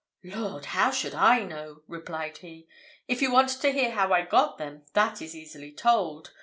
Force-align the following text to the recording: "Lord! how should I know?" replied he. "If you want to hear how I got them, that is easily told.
"Lord! 0.23 0.65
how 0.65 0.89
should 0.89 1.13
I 1.13 1.43
know?" 1.43 1.83
replied 1.87 2.39
he. 2.39 2.67
"If 3.07 3.21
you 3.21 3.31
want 3.31 3.49
to 3.49 3.71
hear 3.71 3.91
how 3.91 4.11
I 4.11 4.23
got 4.25 4.57
them, 4.57 4.81
that 4.93 5.21
is 5.21 5.35
easily 5.35 5.71
told. 5.73 6.33